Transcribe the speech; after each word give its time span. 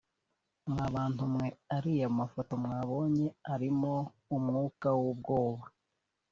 mw’abantu 0.71 1.23
mwe 1.33 1.47
ariya 1.75 2.07
mafoto 2.19 2.53
mwabonye 2.63 3.27
arimo 3.53 3.93
umwuka 4.35 4.87
w’ubwoba 5.01 5.65